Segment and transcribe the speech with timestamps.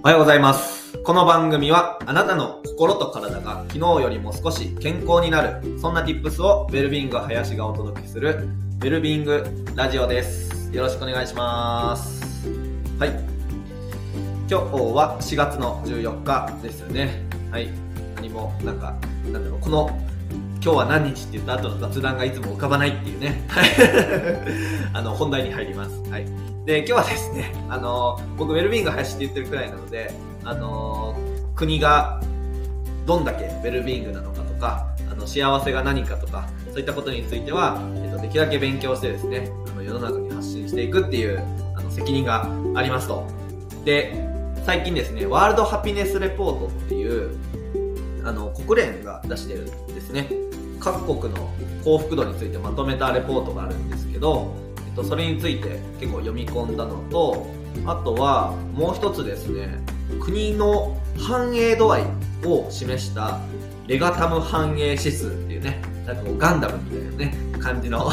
[0.00, 0.96] おはようございます。
[0.98, 8.48] この番組はあなたの心と体が昨日よりも少し健康になる、そんな tips をウェルビング林がお届けする
[8.80, 9.44] ウェルビング
[9.74, 10.72] ラジオです。
[10.72, 12.48] よろしくお願いします。
[13.00, 13.10] はい。
[14.48, 17.24] 今日は4月の14日ですよね。
[17.50, 17.68] はい。
[18.14, 18.94] 何も、なんか、
[19.24, 19.90] なんだろう、この
[20.62, 23.44] 今日は何日って言った後の雑談がいつも浮かばないっていうね。
[23.48, 23.70] はい。
[24.94, 26.00] あの、本題に入ります。
[26.08, 26.26] はい。
[26.68, 30.12] で、今日はですね、 あの、僕、ウェルビーイング林って言ってるくらいなので、
[30.44, 31.16] あの、
[31.54, 32.20] 国が
[33.06, 41.42] どんだけウェルビーイングなのかとか、あの、幸せが何かとか、そういったことについては、えっと、できるだけ勉強してですね、あの、世の中に発信していくっていう、
[41.74, 43.24] あの、責任がありますと。
[43.86, 44.28] で、
[44.66, 47.34] 最近ですね、ワールドハピネスレポートっていう、
[48.26, 50.30] あの、国連が出してるんですね。
[50.80, 51.48] 各国の
[51.82, 54.67] 幸福度についてまとめたレポートがあるんですけど、
[54.98, 57.46] と、それについて結構読み込んだのと、
[57.86, 59.78] あとはもう一つですね、
[60.20, 62.02] 国の繁栄度合い
[62.44, 63.38] を示した
[63.86, 68.10] レガタム繁栄指数っていうね、なんかこうガンダムみたいなね、感じの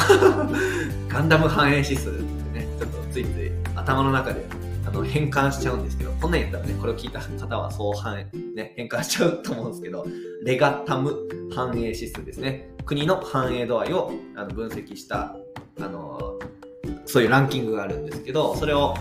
[1.09, 4.45] ガンダム繁栄指数ってね、ちょっとついつい頭の中で
[4.87, 10.05] あの変換しちゃうんですけど、こんなんやったらね、これを聞いた方はそう反映、ね、変換しちゃうと思うんですけど、
[10.43, 11.15] レガタム
[11.53, 12.69] 繁栄指数ですね。
[12.85, 15.35] 国の繁栄度合いをあの分析した、
[15.81, 16.34] あの、
[17.05, 18.95] そういうランキングがあるんですけど、それを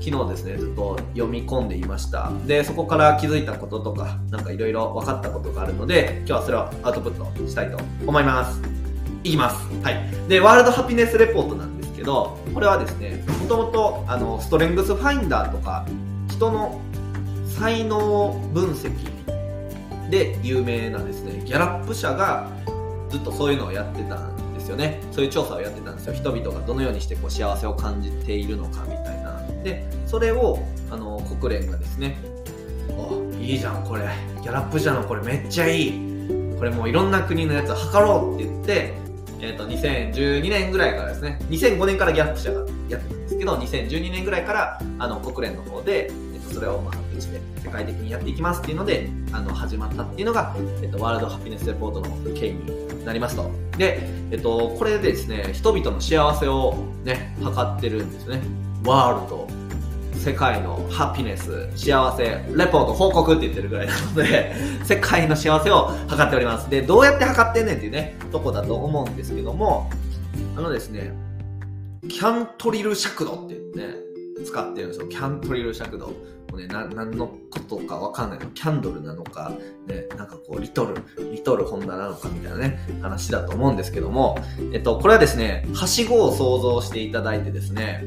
[0.00, 2.30] 昨日ですね、ずっと読み込んでいました。
[2.46, 8.60] で、そこから気づいたこととか、なんかいろいろ分かったことがあるので、今日はそれをアウトプットしたいと思います。
[9.24, 9.56] いきます。
[9.82, 10.28] はい。
[10.28, 15.86] で、ワールドハピネスレポートなんですけど、これはですね、もともと、あの、ストレングスファインダーとか、
[16.28, 16.80] 人の
[17.58, 18.92] 才能分析
[20.10, 22.48] で有名なですね、ギャラップ社が
[23.08, 24.20] ずっとそういうのをやってた
[24.66, 25.00] ですよね。
[25.12, 26.14] そういう調査をやってたんですよ。
[26.14, 29.40] 人々がどのようにしてこう幸せを感じているのかみたいな。
[29.62, 30.58] で、それを、
[30.90, 32.18] あの、国連がですね、
[32.90, 34.08] おいいじゃん、これ。
[34.42, 35.92] ギャラップ社のこれめっちゃいい。
[36.58, 38.94] これもういろんな国のやつを測ろうって言って、
[39.40, 42.66] えっ、と、2012年ぐらいからですね、2005年からギャラップ社がやっ
[43.00, 46.10] てたんですけど、2012年ぐらいから、あの、国連の方で、
[46.56, 53.50] それを、まあ、うちで世界的にやっていきますっていうので、あの、始まったっていうのが、えっ、と、ワールドハピネスレポートの経緯になりますと。
[53.76, 58.40] で、えっ、と、これでですね、人々の幸せをね、測ってるんですね。
[58.84, 59.48] ワールド、
[60.14, 66.70] 世界のハピネス、幸せ、レポート、報告って言ってるぐらいなので、 世界の幸せを測っております。
[66.70, 69.90] で、どうやって測ってんねんっていうね、とこだと思うんですけども、
[70.56, 71.12] あのですね、
[72.08, 74.05] キャントリル尺度って言ってね、
[74.44, 75.08] 使ってるんですよ。
[75.08, 76.08] キャントリル尺度。
[76.08, 76.12] も
[76.54, 78.46] うね、な、何のことかわかんないの。
[78.50, 79.52] キャンドルなのか、
[79.86, 80.94] ね、なんかこう、リトル、
[81.32, 84.38] リトルホンダなのかみたいなね、話だと思うんですけども、
[84.72, 88.04] えっと、これはですね、はしごを想像していただいてですね、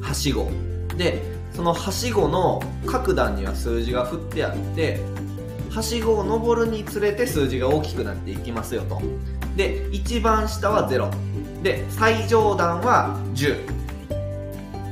[0.00, 0.48] はしご。
[0.96, 1.20] で、
[1.52, 5.00] そのはしごの各段には数字が振ってあって、
[5.70, 9.00] はしごを登るにつれて数字が大きくなっていきますよと。
[9.56, 11.10] で、一番下は0。
[11.62, 13.89] で、最上段は10。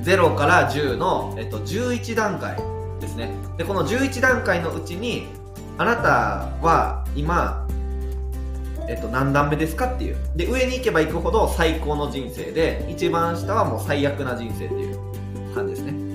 [0.03, 2.56] 0から10の、えっと、11段階
[3.00, 3.31] ですね。
[3.56, 5.26] で、この11段階のうちに、
[5.76, 7.66] あなたは今、
[8.88, 10.16] えっと、何段目ですかっていう。
[10.34, 14.98] で、上に行けば行くほど最高の人生で、一番下はもう最悪な人生っていう
[15.54, 16.09] 感じですね。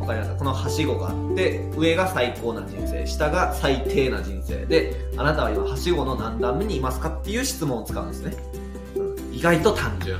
[0.00, 0.36] わかりますか？
[0.38, 8.36] このはしごがあって、上が最高な人生、下が最低な人生で、あなたは今はしごの何段目にいますかっていう質問を使うんですね。
[9.36, 10.18] 意外と単純。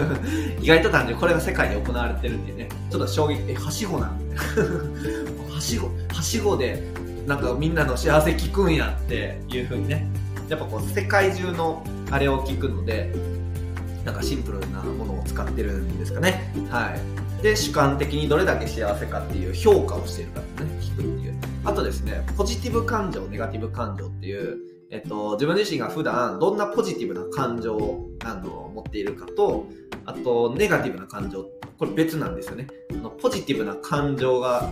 [0.60, 1.18] 意外と単純。
[1.18, 2.68] これが世界で行われてるっていうね。
[2.90, 3.42] ちょっと衝撃。
[3.48, 4.18] え、はしごなん。
[5.52, 6.82] はしご、はしごで、
[7.26, 10.08] なんかみんなの幸せ聞くんやっていう風にね。
[10.48, 13.14] やっぱこう、世界中のあれを聞くので、
[14.02, 16.50] なんかシンプルなものを使ってるんですかね。
[16.70, 16.94] は
[17.40, 17.42] い。
[17.42, 21.34] で、主観的にどれだけ幸せかっていう評価をしているかってね、聞くっていう。
[21.64, 24.56] あとですね、ポジティブ感情、ネガティブ感情っていう、
[24.94, 29.66] えっと、自分自身が普段どんなポジティブな感情をあの持っているかと、
[30.06, 31.42] あと、ネガティブな感情、
[31.76, 32.68] これ別なんですよね。
[32.92, 34.70] あのポジティブな感情が、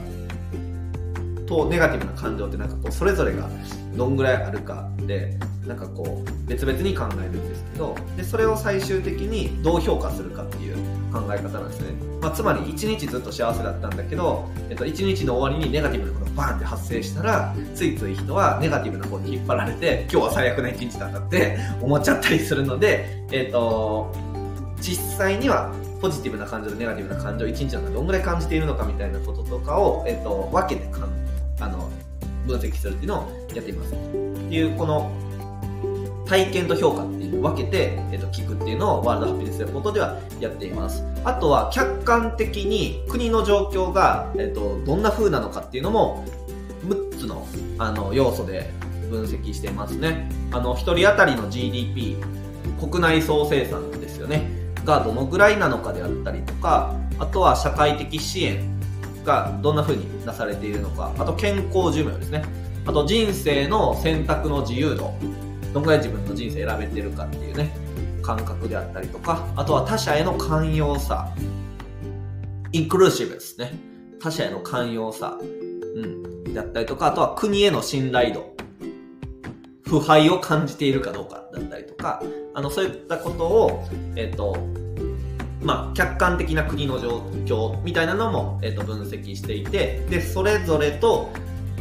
[1.49, 3.49] とネガティブな感情ってなんかこう、それぞれが
[3.97, 5.37] どんぐらいあるかで、
[5.67, 10.77] なんかこう、別々に考えるんですけど、で、それを最終的にどう評価するかっていう
[11.13, 11.93] 考え方なんですね。
[12.21, 24.13] まあ、つまり一日ずっと幸せだったんだけど、えっと、一日の終わりにネガティブなことがバーンって発生したら、ついつい人はネガティブな方に引っ張られて、今日は最悪な一日だったって 思っちゃったりするので、えっと、
[24.81, 31.11] 実際にはポジティブな感情とネガティブな感情を一日の中でどんぐらい感じているのかみたいなこととかを、えっと、分けてかん
[31.61, 31.89] あの
[32.47, 33.93] 分析するっていうのをやっています。
[33.93, 35.13] っていう、この
[36.33, 41.05] 体験と評価っていう分けて、えっと、聞くっていうのをワールドハピネスレポートではやっています。
[41.25, 46.25] あとは客観的に国の状況が、えっと、どんな風なのかっていうのも
[46.87, 47.47] 6つの
[47.77, 48.71] あの要素で
[49.11, 50.31] 分析してますね。
[50.53, 52.17] あの、1人当たりの GDP、
[52.81, 54.49] 国内総生産ですよね。
[54.87, 58.75] がどのぐらいなのかであったりとか、あとは社会的支援
[59.23, 62.43] がどんな風になされているのか、あと健康寿命ですね。
[62.87, 65.15] あと人生の選択の自由度、
[65.73, 67.75] どんぐらい自分の人生選べてるかっていうね、
[68.23, 71.33] 感覚であったりとか、あとは他者への寛容さ、
[72.73, 73.73] インクルーシブですね。
[74.21, 78.55] 他者への寛容さ、うん、だったりとか、あとは国への信頼度、
[79.83, 82.23] 腐敗を感じているかどうかだったりとか、
[82.55, 84.57] あの、そういったことを、えっ、と、
[85.61, 91.31] まあ、客観的な国の状況みたいなのも、えっ、と、分析していて、で、それぞれと、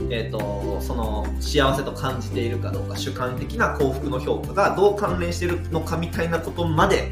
[0.09, 7.11] えっ、と、その、幸せと感じているかどうか、主観的な幸福の評価がどう関連しているのかみたいなことまで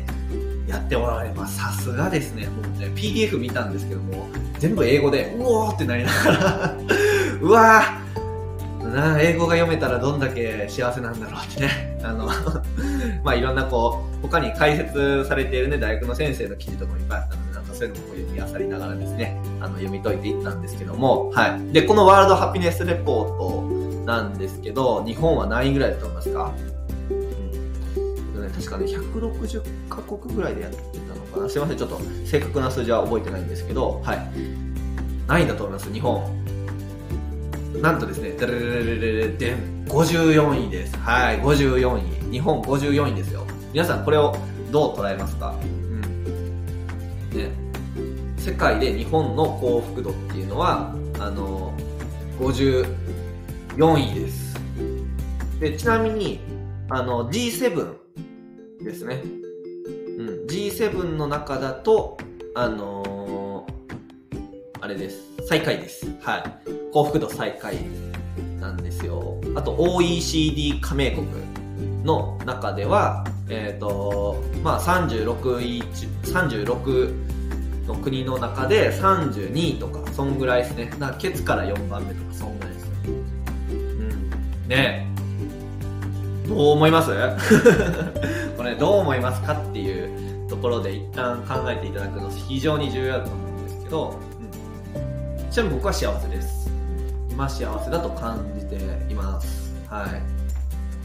[0.67, 1.57] やっておられます。
[1.57, 2.47] さすがですね。
[2.47, 4.27] もうね、PDF 見たんですけども、
[4.59, 6.77] 全部英語で、うおーってなりながら
[7.41, 8.09] うわー
[8.89, 11.99] な英語が読めたらどんだけ幸せなんだろうってね。
[12.03, 12.29] あの
[13.23, 17.48] まあいろんなこう、他に解説されているね、大学の先生の記事とかもいっぱいあったので、
[17.79, 21.73] そういうのも読み漁りながらですね、あの読み解いていったんですけども、はい。
[21.73, 26.53] で、このワールドハピネスレポートなんですけど、日本は何位ぐらいだと思いますか？
[27.09, 27.13] う
[28.45, 28.51] ん。
[28.51, 31.49] 確かね、160カ国ぐらいでやってたのかな。
[31.49, 34.19] すいません、ちょっと正確な数字は覚えてないんですけど、はい。
[35.25, 35.93] 何位だと思います？
[35.93, 36.21] 日本。
[37.81, 40.97] なんとですね、でれれれれれでん、54位です。
[40.97, 42.31] はい、54位。
[42.31, 43.45] 日本54位ですよ。
[43.71, 44.35] 皆さんこれを
[44.71, 46.01] どう捉えますかうん。
[47.37, 47.51] ね。
[48.39, 51.73] 世界で日本の幸福度っていうのは、あの、
[52.39, 52.87] 54
[53.99, 54.57] 位です。
[55.59, 56.39] で、ちなみに、
[56.89, 57.95] あの、G7
[58.81, 59.21] ですね。
[60.17, 62.17] うん、G7 の中だと、
[62.55, 64.39] あのー、
[64.79, 65.19] あれです。
[65.45, 66.07] 最下位です。
[66.21, 66.43] はい。
[66.93, 67.77] 幸福度最下位
[68.61, 69.41] なんですよ。
[69.55, 71.27] あと OECD 加盟国
[72.05, 75.83] の中では、えっ、ー、と、まあ36位、
[76.23, 77.38] 36
[77.89, 80.91] の国の中で32位とか、そんぐらいですね。
[80.99, 82.91] なケツから4番目とか、そんぐらいですよ。
[83.71, 84.67] うん。
[84.67, 85.07] ね
[86.47, 87.11] どう思います？
[88.57, 94.15] これどう思いますかっていうところで一旦考えていただくの非常に重要だと思うんですけど、
[94.95, 96.71] うん、ちなみに僕は幸せです。
[97.31, 98.75] 今幸せだと感じて
[99.09, 99.73] います。
[99.87, 100.21] はい。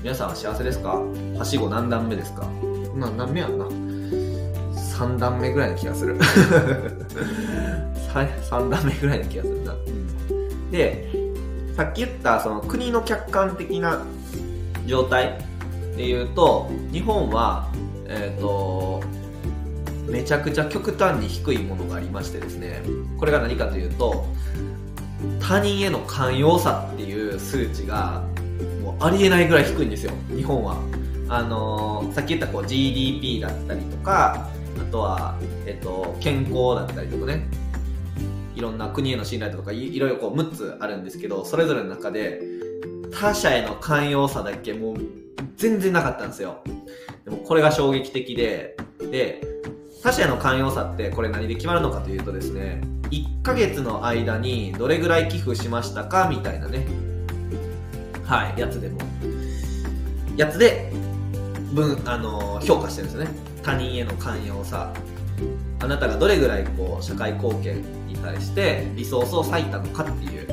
[0.02, 1.00] 皆さんは幸せですか？
[1.38, 2.46] はしご何段目ですか？
[2.94, 3.66] 何段目やんな。
[4.94, 6.16] 3段目ぐらいの気がする。
[8.14, 9.74] 3段目ぐらいの気がするな。
[10.70, 11.10] で、
[11.76, 14.02] さっき言ったその国の客観的な
[14.86, 15.38] 状態
[15.96, 17.68] で言うと、日本は、
[18.06, 19.02] えっ、ー、と、
[20.06, 22.82] めちゃくちゃ極端に低いものがありましてですね、
[23.18, 24.26] これが何かというと、
[25.40, 28.22] 他人への寛容さっていう数値が
[28.82, 30.76] もうありえないぐらい低いんですよ日本は
[31.28, 34.48] あのー、さっき言ったこう GDP だったりとか
[34.80, 37.46] あとは、えっと、健康だったりとかね
[38.54, 42.40] いろんな国への信頼とかいろいろこう6つあるんですけどそれぞれの中で
[43.12, 44.96] 他者への寛容さだけもう
[45.56, 46.62] 全然なかったんですよ
[47.24, 48.76] でもこれが衝撃的で
[49.10, 49.42] で
[50.02, 56.86] 他者への寛容さってこれ何で決まるのかというとですね1ヶ月の間にどれぐらい寄付しましたかみたいなね。
[58.24, 58.98] はい、やつでも。
[60.36, 60.90] やつで、
[61.72, 63.53] 分、あの評価してるんですよね。
[63.64, 64.92] 他人への寛容さ。
[65.80, 70.46] あなたがどれぐらいこう、社会貢献に対してリソースを割いたのかっていう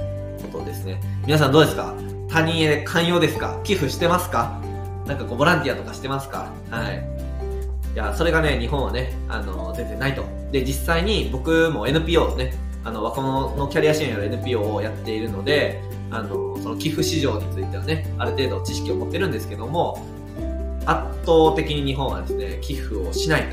[0.52, 1.02] ことですね。
[1.26, 1.94] 皆さんどうですか？
[2.30, 3.60] 他人へ寛容ですか？
[3.64, 4.62] 寄付してますか？
[5.06, 6.52] なんかこう、ボランティアとかしてますか？
[6.70, 7.08] はい。
[7.94, 10.24] いや、それがね、日本はね、あの、全然ないと。
[10.52, 12.54] で、実際に僕も NPO ね、
[12.84, 20.04] あの、若者のキャリア支援やる NPO をやっているので、あの、その寄付市場についてはね、ある程度知識を持ってるんですけども、
[20.86, 23.48] 圧倒的に日本はですね、寄付をしない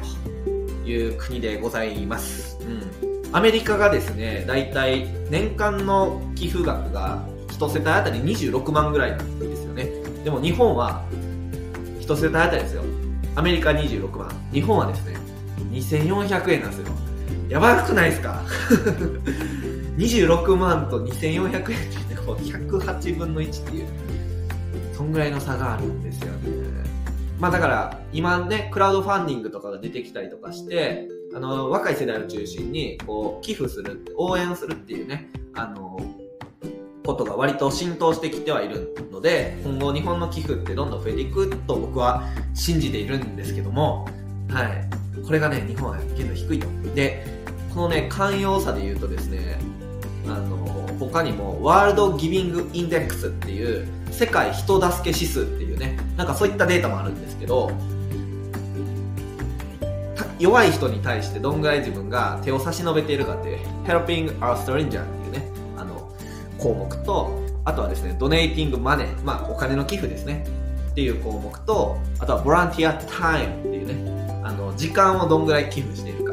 [0.85, 2.59] という国でございます。
[2.63, 3.09] うん。
[3.33, 9.91] アメリカがですね、だいたい年間の寄付額が1世帯あたり26万ぐらいなんですよね。
[10.25, 11.05] でも日本は
[12.01, 12.83] 1世帯あたりですよ。
[13.35, 14.31] アメリカ26万。
[14.53, 15.17] 日本はですね、
[15.71, 16.87] 2400円なんですよ。
[17.49, 18.43] やばくないですか
[19.97, 23.87] ?26 万と2400円ってこう108分の1っていう、
[24.95, 26.89] そんぐらいの差があるんですよね。
[27.39, 36.01] まあだから、今ね、クラウドファンディングとかが出てきたりとかして、あの、若い世代を中心に、こう、寄付する、応援するっていうね、あの、
[37.09, 44.07] ことが割と浸透してきてはいるので、今後日本の寄付ってどんどん増えていくと僕は信じているんですけども、
[44.51, 45.25] はい。
[45.25, 46.67] これがね、日本は現在低いと。
[46.95, 47.25] で、
[47.75, 49.59] このね、寛容さで言うとですね、
[50.27, 50.58] あの、
[50.99, 57.71] 他にも、ワールドギビングインデックスっていう、世界人助け指数っていうね、なんかそういったデータもあるんですけど、
[60.39, 66.13] 弱い人に対してどんぐらい自分が手を差し伸べているかっていう、Helping a Stranger っていうね、あの、
[66.59, 70.47] 項目と、あとはですね、Donating Money、まあお金の寄付ですね、
[70.91, 76.28] っていう項目と、あとは Volunteer Time っていうね、あの、時間をどんぐらい寄付しているか、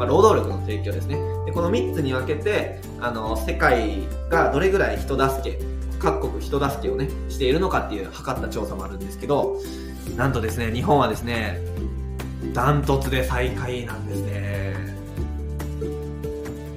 [0.00, 1.16] まあ労働力の提供ですね。
[1.44, 5.58] で、この3つに分けて、あの、世界がどれぐらい人助け、
[5.98, 9.58] 各国人助けをね、しているのかっていう測った調査もあるんですけど、
[10.16, 11.60] なんとですね、日本はですね、
[12.54, 14.74] ダントツで最下位なんですね。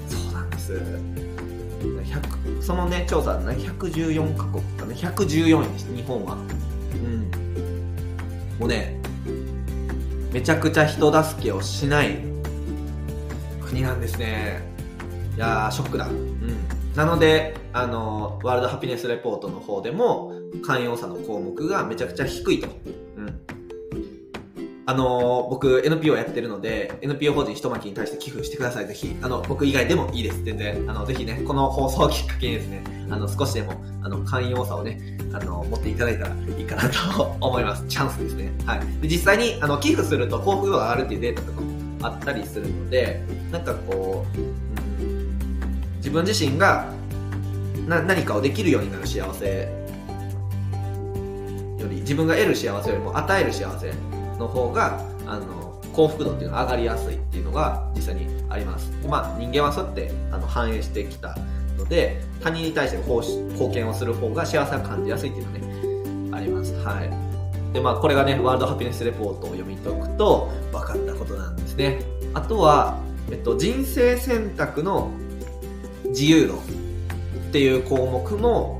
[0.09, 0.81] そうなんです。
[2.59, 6.35] そのね、調査ね、114カ国かね、114位です、日本は。
[6.35, 7.31] うん。
[8.59, 8.99] もうね、
[10.33, 12.32] めちゃくちゃ人助けをしない
[13.73, 14.61] 国なんですね。
[15.35, 16.07] いやー、ショックだ。
[16.07, 16.67] うん。
[16.95, 20.31] なので、あの、ワールドハピネスレポートの方でも、
[20.63, 22.67] 寛容さの項目がめちゃくちゃ低いと。
[24.85, 29.15] あのー、僕 NPO やってるので、NPO 法人一巻に対して寄付してください、ぜひ。
[29.21, 30.85] あの、僕以外でもいいです、全然。
[30.89, 37.85] あの、ぜひね、この放送をきっかけにですね、あの、少しでも、あの、寛容さをね、あの、持っていただいたらいいかなと思います。
[37.87, 38.51] チャンスですね。
[38.65, 38.79] はい。
[39.01, 41.72] で、実際に、あの、寄付すると幸福度が上がるっていうデータとかも
[42.03, 45.37] あったりするので、なんかこう、うん、
[45.97, 46.91] 自分自身が、
[47.87, 49.69] な、何かをできるようになる幸せ
[51.79, 53.91] より、自分が得る幸せよりも与える幸せ
[54.37, 58.91] の方があの幸福度っていうのは上がりやすいっていうのが実際にあります。
[59.07, 61.37] まあ人間はそうやってあの反映してきた
[61.77, 66.73] ので他人に対して貢献をする方が幸せを感じやすいっていうのはねあります。
[66.83, 67.22] はい。
[67.73, 72.01] でまあこれがねワールドハピネスレポートを読み解くと分かったことなんですね。
[72.33, 72.99] あとは、
[73.31, 75.11] えっと、人生選択の
[76.05, 76.57] 自由度っ
[77.51, 78.79] ていう項目も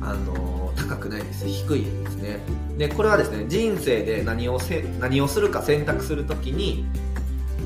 [0.00, 1.46] あの高くないです。
[1.46, 2.40] 低いですね。
[2.78, 6.84] で、これはですね、人生で何をせ、何をするか選択するときに、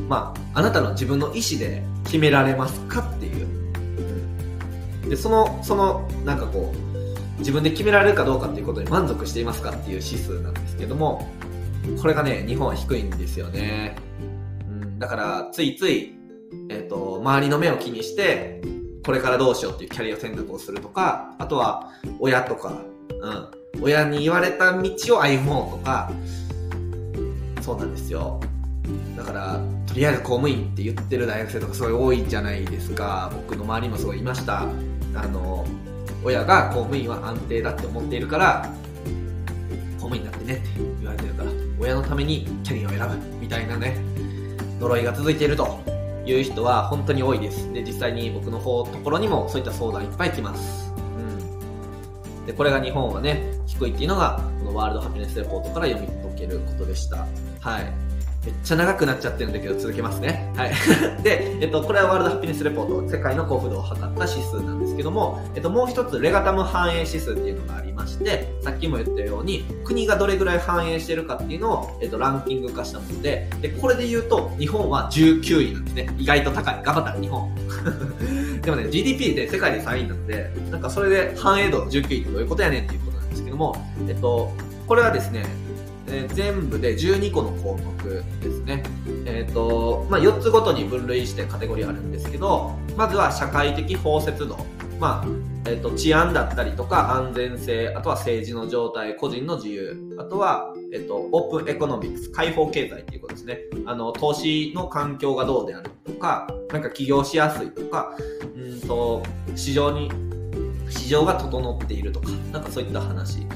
[0.08, 3.46] まあ、あなたの自分の意思で決められますかっていう。
[5.08, 11.26] で、その、その、なんかこう、自分で決められるかどうかっていうことに満足していますかっていう指数なんですけども、
[12.00, 13.96] これがね、日本は低いんですよね。
[14.68, 16.14] うん、だから、ついつい、
[16.68, 18.60] えっ、ー、と、周りの目を気にして、
[19.04, 22.82] これからどうしようっていうキャリア選択をするとか、あとは、親とか、
[23.74, 26.10] うん、親に言われた道を歩もうとか、
[27.62, 28.40] そうなんですよ。
[29.16, 33.32] だから、とりあえず公務員って言ってる大学生とかすごい多いじゃないですか。
[33.34, 34.62] 僕の周りもすごいいました。
[35.14, 35.64] あの、
[36.24, 38.72] 親が公務員は安定だって思っているから、
[40.06, 40.68] 公務員だってねって
[41.00, 43.96] 言われてるから、親のためにキャリアを選ぶみたいなね、
[44.78, 45.80] 呪いが続いていると
[46.24, 47.72] いう人は本当に多いです。
[47.72, 50.92] で、実際に僕の方、ところにもそういった相談いっぱい来ます。
[50.96, 52.46] うん。
[52.46, 57.26] で、これが日本はね、低いっていうのが、このワールドハピネスレポートから読み解けることでした。
[57.60, 57.92] はい。
[58.46, 60.52] めっちゃ長くなっちゃってるんだけど続けますね。
[60.56, 60.72] はい。
[61.24, 76.08] で、えっと、これはワールドハピネスレポート、世界の幸福度を測った指数なんですけども、えっと、もう一つ、レガタム反映指数っていうのがありまして、さっきも言ったように、国がどれぐらい反映してるかっていうのを、えっと、ランキング化したもので、で、これで言うと、日本は19位なんですね。
[76.16, 76.80] 意外と高い。
[76.84, 77.52] 頑張った日本。
[78.62, 83.74] でもね、GDP で世界で3位なので、なんかそれで繁栄度19位ってどういうことやねんっていうことなんですけども、
[84.08, 84.52] えっと、
[84.86, 85.44] これはですね、
[86.08, 88.82] えー、全部で12個の項目ですね。
[89.24, 94.56] えっ、ー、と、まあ、4つごとに分類してカテゴリーあるんですけど、まずは社会的包摂度。
[94.98, 95.26] まあ、
[95.68, 103.58] えっ、ー、と、治安だったりとか安全性、あとは政治の状態、個人の自由、あとは、えっ、と、 open economics、開放経済っていうことですね。
[103.84, 108.16] あの、投資の環境がどうであるとか、なんか起業しやすいとか、
[108.56, 109.22] うんと、
[109.54, 110.10] 市場に
[110.88, 113.46] 市場が整っているとか、なんかそういった話。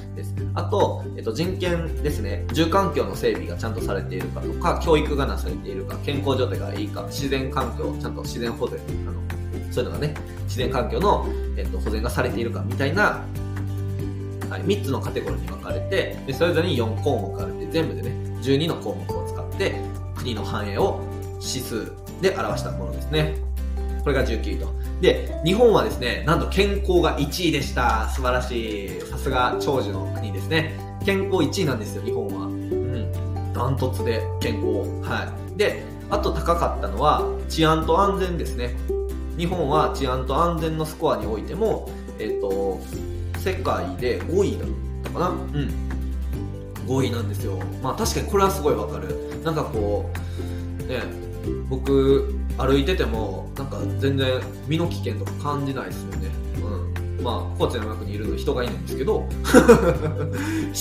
[0.54, 2.44] あと、えっと、人権ですね。
[2.52, 9.20] 住環境の整備がちゃんとされているかとか、教育がなされているか、健康状態がいいか、自然環境、ちゃんと自然保全、あの、
[9.70, 10.14] そういうのがね、
[10.44, 11.26] 自然環境の、
[11.56, 13.24] えっと、保全がされているかみたいな、
[14.48, 18.10] はい、3つのカテゴリーに分かれて、でそれぞれに4項目あるって、全部でね、
[18.42, 19.76] 12の項目を使って、
[20.16, 21.00] 国の繁栄を
[21.34, 23.36] 指数で表したものですね。
[24.02, 24.79] これが19位と。
[25.00, 28.08] で、日本はですね、なんと健康が1位でした。
[28.10, 29.00] 素晴らしい。
[29.00, 30.78] さすが長寿の国ですね。
[31.04, 32.46] 健康1位なんですよ、日本は。
[32.46, 33.52] うん。
[33.54, 34.88] ダントツで健康。
[35.08, 35.58] はい。
[35.58, 38.76] で、あと高かったのは治安と安全ですね。
[39.38, 41.88] 日本は治安と安全のスコアにおいても、
[42.18, 42.78] えっ、と、
[43.38, 44.68] 世界で5位だっ
[45.04, 45.90] たかなうん。
[46.86, 47.58] 5位なんですよ。
[47.82, 49.16] まあ確かにこれはすごいわかる。
[49.42, 50.10] なんかこ
[50.80, 51.00] う、ね、
[51.70, 56.28] 僕、歩いてても、なんか全然身の危険とか感じないですよね。
[56.62, 57.24] うん。
[57.24, 59.28] まあ、高知の中にいるの人がいるんですけど、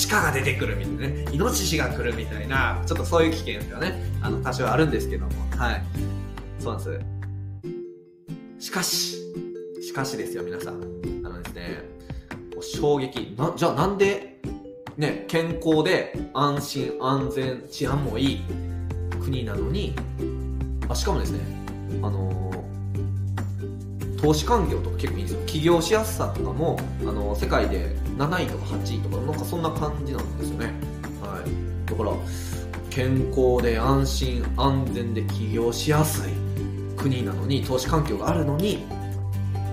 [0.10, 4.02] 鹿が出てくるみたいなね、イノシシが来るみたいな、ちょっとそういう危険ですよね。
[4.22, 5.84] あの、多少あるんですけども、はい。
[6.60, 7.00] そうなんで
[8.60, 8.68] す。
[8.68, 9.18] しかし、
[9.82, 10.76] しかしですよ、皆さん。
[11.24, 11.84] あのですね、
[12.62, 13.36] 衝撃。
[13.38, 14.42] な、じゃあなんで、
[14.98, 18.42] ね、健康で安心安全治安もいい
[19.22, 19.96] 国なのに、
[20.90, 21.40] あ、しかもですね、
[22.02, 25.46] あのー、投資環境とか結構いいんですよ。
[25.46, 30.74] 起業しやすさとかも、あのー、世界で7位とか8位とか、なんかそんな感じなんですよね。
[31.22, 31.90] はい。
[31.90, 32.12] だから、
[32.90, 36.34] 健康で安心安全で起業しやすい
[36.98, 38.84] 国なのに、投資環境があるのに、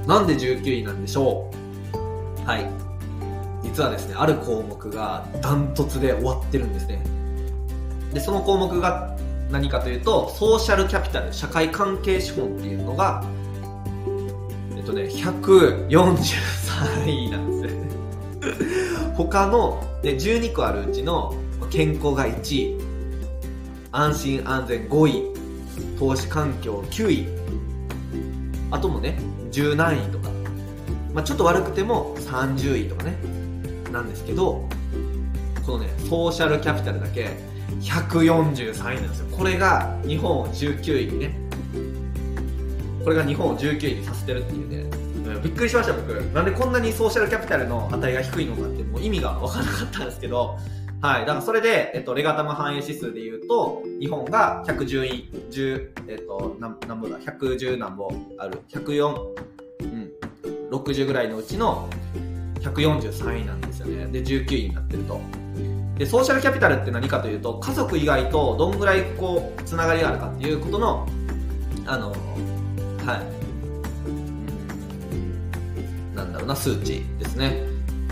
[0.06, 1.50] なんで19位なんでしょ
[2.44, 2.46] う？
[2.46, 2.70] はい。
[3.64, 7.02] 実はですね、ある項目がダントツで終わってるんですね。
[8.14, 9.16] で、その項目が
[9.50, 13.24] 何かというと、ソーシャルキャピタル、社会関係資本っていうのが、
[14.76, 17.86] えっとね、143位なんですね。
[19.16, 21.34] 他の、で、12個あるうちの
[21.70, 22.76] 健康が1位、
[23.92, 25.22] 安心安全5位、
[25.98, 27.26] 投資環境9位、
[28.70, 29.18] あともね、
[29.52, 30.28] 10何位とか、
[31.14, 33.16] まあ、ちょっと悪くても30位とかね、
[33.92, 34.64] なんですけど、
[35.64, 37.30] このね、ソーシャルキャピタルだけ
[37.80, 39.36] 143位なんですよ。
[39.36, 41.38] これが日本を19位にね、
[43.04, 46.08] これが日本を19位にさせてるっていうね、びっくりしました僕。
[46.08, 50.58] なんでこんなにソーシャルキャピタルの値が低いのかってもう意味がわからなかったんですけど、
[51.00, 51.20] はい。
[51.20, 59.14] だからそれで、えっと、レガタム反映指数で言うと、日本が110位、10、えっと、なん、なんぼだ、110何ぼある、104、
[59.80, 60.10] うん、
[60.70, 61.88] 60ぐらいのうちの
[62.60, 64.06] 143位なんですよね。
[64.06, 65.20] で、19位になってると。
[65.98, 71.08] で、ソーシャルキャピタルって何かというと、家族以外とどんぐらいこう、つながりがあるかっていうことの、
[71.86, 72.16] あの、は
[76.14, 76.16] い。
[76.16, 77.62] なんだろうな、数値ですね。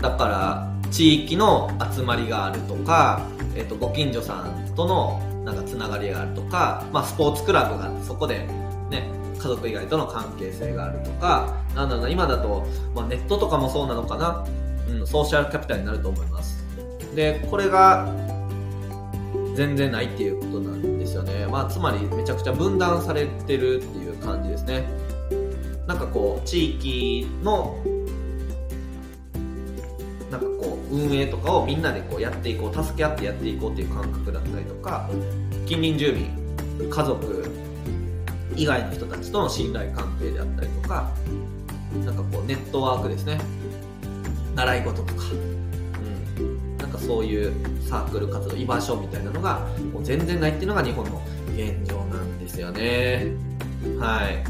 [0.01, 3.21] だから、地域の集まりがあるとか、
[3.55, 8.47] えっ、と、ご近所さんとのなんかつながりがあるとか、まあ、スポーツクラブがそこで
[8.89, 14.43] ね、家族以外との関係性があるとか、なんだろうな、今だと、まあ、ネットとかもそうなのかな、
[14.89, 16.64] うん、ソーシャルキャピタルになると思います。
[17.15, 18.13] で、これが、
[19.55, 21.47] 全然ないっていうことなんですよね。
[21.47, 24.85] まあ、つまりめちゃくちゃ分断されてるっていう感じですね。
[25.87, 27.77] なんかこう、地域の
[30.29, 35.09] なんかこう運営とかをみんなでこうやっていこう助け合ってやっていこうっていう感覚だったりとか
[35.65, 37.51] 近隣住民家族
[38.55, 41.11] 以外の人たちとの信頼関係であったりとか
[42.05, 43.39] なんかこうネットワークですね
[44.55, 45.23] 習い事とか、
[47.05, 47.53] そういう
[47.87, 49.59] サークル活動居場所みたいなのが
[49.93, 51.21] もう全然ないっていうのが日本の
[51.55, 53.27] 現状なんですよね。
[53.99, 54.43] はい。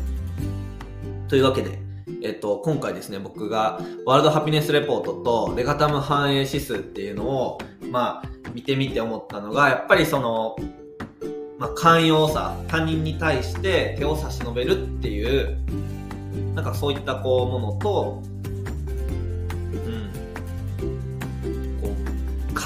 [1.27, 1.85] というわけで
[2.21, 7.59] えっと、今回ですね、僕がワールドハピネスレポートとレガタム反映指数っていうのを、
[7.91, 10.55] まあ、見てみて思ったのが、やっぱりその、
[11.59, 15.57] まあ、寛容さ、他人に対して手を差し伸べるっていう、
[16.55, 18.23] なんかそういったこうものと、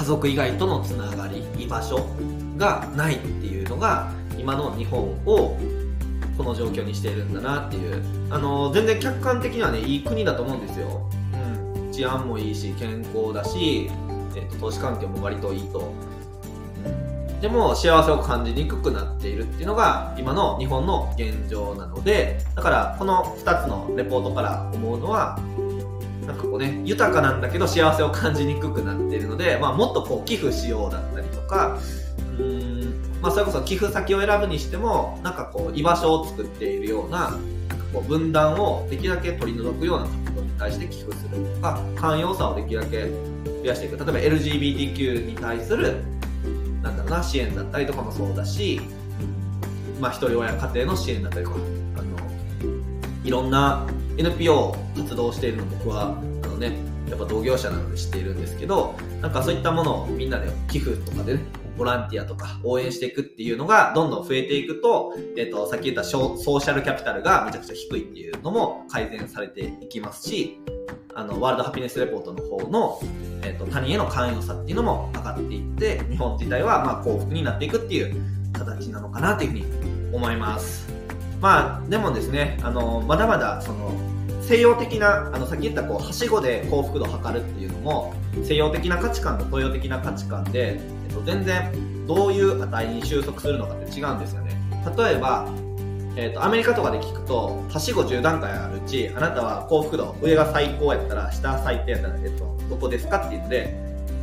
[0.00, 2.06] 家族以外とのつながり、居場所
[2.56, 5.58] がないっていうのが、今の日本を
[6.38, 8.20] この状況にしているんだなっていう。
[8.30, 11.10] あの全然客観的にはねいい国だと思うんですよ、
[11.74, 13.90] うん、治安もいいし健康だし、
[14.36, 15.92] えーと、投資環境も割といいと、
[16.86, 25.40] うん、でも幸せを感じにくくなっているっていうのが今の日本の現状なのでだからこの2つのレポートから思うのは
[26.26, 31.78] なんかこうね豊かなんだけど幸せを感じにくくなっているので、まあ、もっとこう寄付しようだったりとか
[32.38, 32.80] うん
[33.20, 43.08] まあ、それこそ寄付先を選ぶにしてもなんかこう居場所を作っているようななんかこう分断をできるだけ取り除くような活動に対して寄付するとか寛容さをできるだけ
[43.62, 43.96] 増やしていく。
[43.96, 46.02] 例えば LGBTQ に対する
[46.82, 48.80] なんだろうな支援だったりとかもそうだし、
[50.00, 51.58] まあ、一人親家庭の支援だったりとか
[51.96, 52.16] あの
[53.22, 53.86] いろんな
[54.20, 56.72] NPO 活動しているの僕はあのね
[57.08, 70.60] やっぱ同業者なので知っているんですけどなんかそういったものをみんなで寄付とかでねボランティアとか応援していくっていうのがどんどん増えていくと、えっ、ー、と、さっき言ったソーシャルキャピタルがめちゃくちゃ低いっていうのも改善されていきますし、
[71.14, 73.00] あの、ワールドハピネスレポートの方の、
[73.42, 78.14] えっ、ー、と、他人への寛容さっていうのも上がっていって、日本自体はま幸福になっていくっていう
[78.52, 80.89] 形なのかなというふうに思います。
[81.40, 83.92] まあ、でもですね、あの、まだまだその、
[84.42, 94.50] 西洋的な、あの、さっき言ったこう、はしごで幸福度を測るっていうのも、西洋的な価値観と東洋的な価値観で、えっと、全然どういう値に収束するのかって違うんですよね。
[94.96, 95.48] 例えば、
[96.16, 103.74] えっ、と、アメリカとかで聞くと、はしご10段階あるうち、あなたは幸福度、上が最高やったら、下最低やったら、えっと、どこですかっていうので、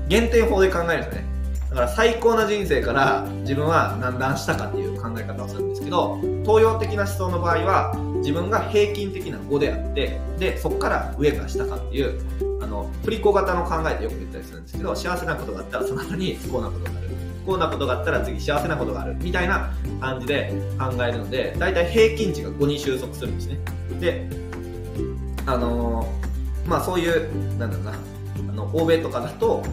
[0.10, 1.27] 減点法で考えるんですね。
[1.70, 17.10] だから最高な人生から自分は何段したかっていう考え方をするんですけど、東洋的な思想の場合は、自分が平均的な5であって、で、そこから上か下かっていう、あの、振り子型の考えってよく言ったりするんですけど、幸せなことがあったらその後に不幸なことがある。
[17.44, 19.18] 不幸なことがあったら次幸せなことがある。
[19.20, 23.60] みたいな感じで考えるので、だいたい平均値が5に収束するんですね。
[24.00, 24.30] で、
[25.46, 27.94] あのー、まあそういう、なんだろうな、
[28.50, 29.64] あの、欧米とかだと、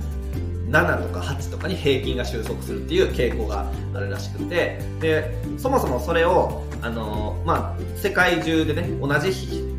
[0.74, 9.30] 7とか8とかに平均が収束するっていう傾向があるらしくて、で、そもそもそれを、あの、まあ、世界中でね、同じ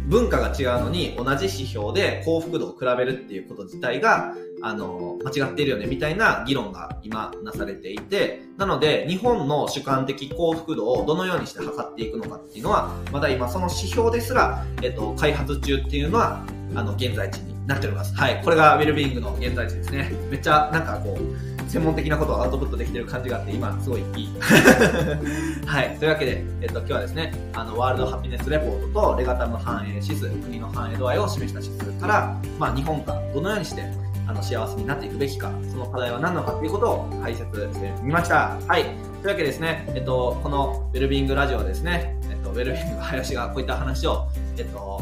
[0.08, 18.16] 文化が違うのに同じ指標で幸福度を比べるっていうこと自体が、あの、間違っているよね、みたいな議論が今なされていて、なので、日本の主観的幸福度をどのようにして測っていくのかっていうのは、まだ今その指標ですら、えっと、開発中っていうのは、あの、現在地になっております。
[18.16, 18.42] はい。
[18.44, 20.12] これがウェルビーイングの現在地ですね。
[20.30, 24.30] めっちゃ、なんかこう、専門的なことをアウトプットできてる感じがあって、今、すごいいい。
[25.66, 25.98] はい。
[25.98, 33.84] というわけで、えっと、今日はですね、あの、ワールドハピネスレポートと、レガタム反映指数、国の反映度合いを示した指数から、まあ、日本がどのようにして、
[34.28, 38.58] あの、幸せになっていくべきか、その課題は何なのかっていうことを解説してみました。
[38.68, 38.84] はい。
[38.84, 38.92] とい
[39.26, 45.02] うわけでですね、えっと、このウェルビーイングラジオはですね、えっと、ウェルビーイング林がこういった話を、えっと、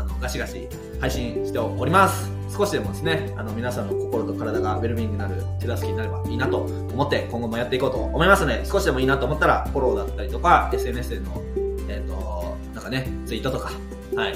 [0.00, 0.66] あの、ガシガシ
[0.98, 2.30] 配信しております。
[2.50, 11.42] 少しでもですね、あの、皆さんの心と体がウェルビーイングになる手助けになればいいなと思って、今後もやっていこうと思いますので、少しでもいいなと思ったら、フォローだったりとか、SNS での、
[11.88, 13.70] えっ、と、なんかね、ツイートとか、
[14.16, 14.34] はい、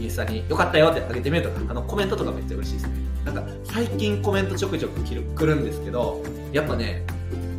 [0.00, 2.94] インスタに良かったよってあげてみるとか、あの、コメントとかめっちゃ嬉しいですね。
[3.24, 7.04] なんか、最近コメントちょくちょく来るんですけど、やっぱね、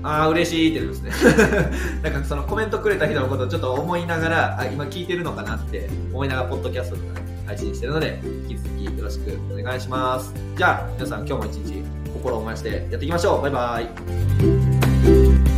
[0.03, 2.01] ああ、嬉しいって言うんですね。
[2.01, 7.20] なんかそのコメントくれた人のことをちょっと思いながら、あ、今聞いてるのかなって思いながら、ポッドキャストとかね、
[7.51, 10.33] 配信してるので、引き続きよろしくお願いします。
[10.55, 11.83] じゃあ、皆さん今日も一日
[12.13, 13.41] 心を燃やしてやっていきましょう。
[13.41, 13.81] バイバ
[15.47, 15.50] イ。